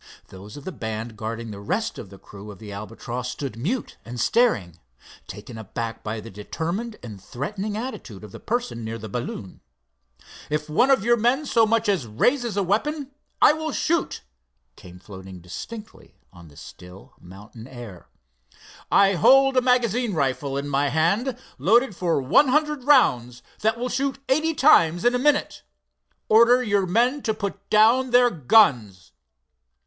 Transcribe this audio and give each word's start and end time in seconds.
Those 0.29 0.57
of 0.57 0.65
the 0.65 0.71
band 0.71 1.15
guarding 1.15 1.51
the 1.51 1.59
rest 1.59 1.99
of 1.99 2.09
the 2.09 2.17
crew 2.17 2.49
of 2.49 2.57
the 2.57 2.71
Albatross 2.71 3.29
stood 3.29 3.55
mute 3.55 3.97
and 4.03 4.19
staring, 4.19 4.79
taken 5.27 5.59
aback 5.59 6.03
by 6.03 6.19
the 6.19 6.31
determined 6.31 6.97
and 7.03 7.21
threatening 7.23 7.77
attitude 7.77 8.23
of 8.23 8.31
the 8.31 8.39
person 8.39 8.83
near 8.83 8.97
the 8.97 9.07
balloon. 9.07 9.61
"If 10.49 10.67
one 10.67 10.89
of 10.89 11.03
your 11.05 11.17
men 11.17 11.45
so 11.45 11.67
much 11.67 11.87
as 11.87 12.07
raises 12.07 12.57
a 12.57 12.63
weapon, 12.63 13.11
I 13.43 13.53
will 13.53 13.71
shoot," 13.71 14.23
came 14.75 14.97
floating 14.97 15.39
distinctly 15.39 16.17
on 16.33 16.47
the 16.47 16.57
still 16.57 17.13
mountain 17.19 17.67
air. 17.67 18.09
"I 18.91 19.13
hold 19.13 19.55
a 19.55 19.61
magazine 19.61 20.15
rifle 20.15 20.57
in 20.57 20.67
my 20.67 20.87
hand 20.89 21.37
loaded 21.59 21.95
for 21.95 22.19
one 22.23 22.47
hundred 22.47 22.85
rounds, 22.85 23.43
that 23.59 23.77
will 23.77 23.87
shoot 23.87 24.17
eighty 24.29 24.55
times 24.55 25.05
in 25.05 25.13
a 25.13 25.19
minute. 25.19 25.61
Order 26.27 26.63
your 26.63 26.87
men 26.87 27.21
to 27.21 27.35
put 27.35 27.69
down 27.69 28.09
their 28.09 28.31
guns." 28.31 29.11